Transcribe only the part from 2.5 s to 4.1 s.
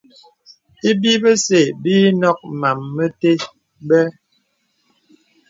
màm mətè bə̀.